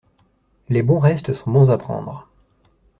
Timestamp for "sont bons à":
1.35-1.77